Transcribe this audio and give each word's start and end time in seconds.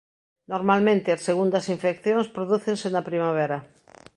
Normalmente 0.51 1.07
as 1.11 1.25
segundas 1.27 1.65
infeccións 1.75 2.27
prodúcense 2.35 2.87
na 2.91 3.05
primavera. 3.09 3.57